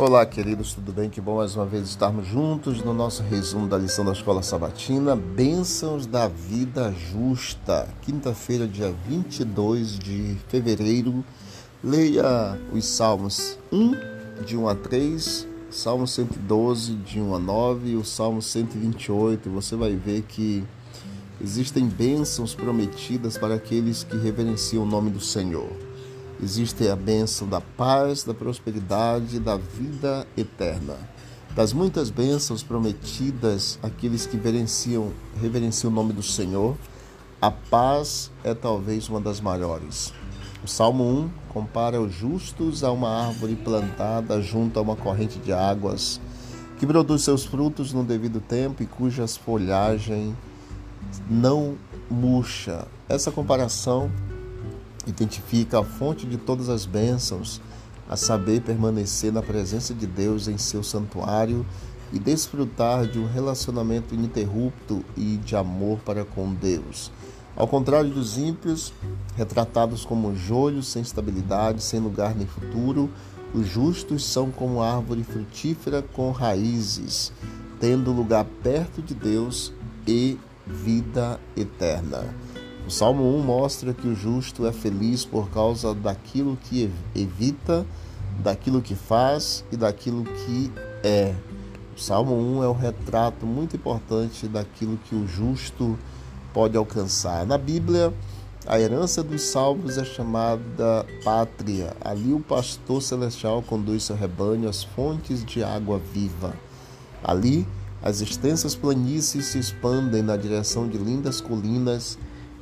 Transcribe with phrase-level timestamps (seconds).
[0.00, 1.10] Olá, queridos, tudo bem?
[1.10, 5.14] Que bom mais uma vez estarmos juntos no nosso resumo da lição da Escola Sabatina,
[5.14, 7.86] Bênçãos da Vida Justa.
[8.00, 11.22] Quinta-feira, dia 22 de fevereiro.
[11.84, 13.92] Leia os Salmos 1,
[14.46, 19.50] de 1 a 3, Salmo 112, de 1 a 9 e o Salmo 128.
[19.50, 20.64] Você vai ver que
[21.38, 25.89] existem bênçãos prometidas para aqueles que reverenciam o nome do Senhor.
[26.42, 30.96] Existe a bênção da paz, da prosperidade, da vida eterna.
[31.54, 36.76] Das muitas bênçãos prometidas àqueles que reverenciam, reverenciam o nome do Senhor,
[37.42, 40.14] a paz é talvez uma das maiores.
[40.64, 45.52] O Salmo 1 compara os justos a uma árvore plantada junto a uma corrente de
[45.52, 46.20] águas,
[46.78, 50.34] que produz seus frutos no devido tempo e cujas folhagem
[51.28, 51.76] não
[52.10, 52.86] murcha.
[53.08, 54.10] Essa comparação
[55.10, 57.60] identifica a fonte de todas as bênçãos,
[58.08, 61.64] a saber, permanecer na presença de Deus em seu santuário
[62.12, 67.12] e desfrutar de um relacionamento ininterrupto e de amor para com Deus.
[67.56, 68.92] Ao contrário dos ímpios,
[69.36, 73.10] retratados como joelhos sem estabilidade, sem lugar nem futuro,
[73.52, 77.32] os justos são como árvore frutífera com raízes,
[77.78, 79.72] tendo lugar perto de Deus
[80.06, 82.34] e vida eterna.
[82.90, 87.86] O Salmo 1 mostra que o justo é feliz por causa daquilo que evita,
[88.42, 90.72] daquilo que faz e daquilo que
[91.04, 91.32] é.
[91.96, 95.96] O Salmo 1 é um retrato muito importante daquilo que o justo
[96.52, 97.46] pode alcançar.
[97.46, 98.12] Na Bíblia,
[98.66, 101.96] a herança dos salmos é chamada pátria.
[102.00, 106.54] Ali o pastor celestial conduz seu rebanho às fontes de água viva.
[107.22, 107.64] Ali,
[108.02, 112.18] as extensas planícies se expandem na direção de lindas colinas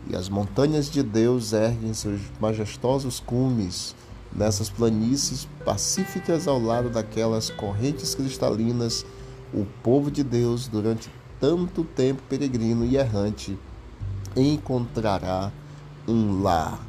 [0.09, 3.95] e as montanhas de Deus erguem seus majestosos cumes
[4.35, 9.05] nessas planícies pacíficas ao lado daquelas correntes cristalinas.
[9.53, 13.59] O povo de Deus, durante tanto tempo peregrino e errante,
[14.35, 15.53] encontrará
[16.07, 16.81] um lar.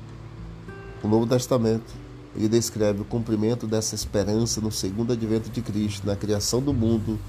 [1.03, 1.93] O Novo Testamento
[2.35, 7.19] ele descreve o cumprimento dessa esperança no segundo advento de Cristo, na criação do mundo,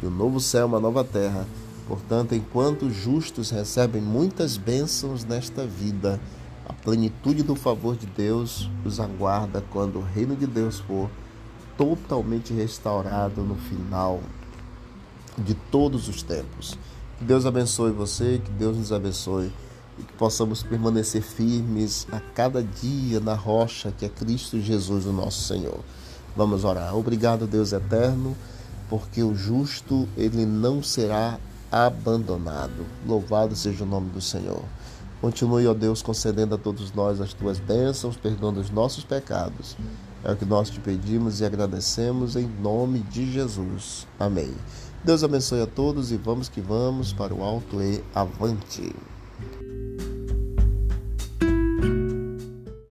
[0.00, 1.46] de um novo céu, uma nova terra
[1.88, 6.20] Portanto, enquanto os justos recebem muitas bênçãos nesta vida,
[6.68, 11.08] a plenitude do favor de Deus os aguarda quando o reino de Deus for
[11.78, 14.20] totalmente restaurado no final
[15.38, 16.78] de todos os tempos.
[17.18, 19.50] Que Deus abençoe você, que Deus nos abençoe
[19.98, 25.12] e que possamos permanecer firmes a cada dia na rocha que é Cristo Jesus, o
[25.12, 25.80] nosso Senhor.
[26.36, 26.94] Vamos orar.
[26.94, 28.36] Obrigado, Deus eterno,
[28.90, 32.86] porque o justo ele não será abandonado.
[33.06, 34.62] Louvado seja o nome do Senhor.
[35.20, 39.76] Continue, ó Deus, concedendo a todos nós as tuas bênçãos, perdoando os nossos pecados.
[40.24, 44.06] É o que nós te pedimos e agradecemos em nome de Jesus.
[44.18, 44.52] Amém.
[45.04, 48.94] Deus abençoe a todos e vamos que vamos para o alto e avante.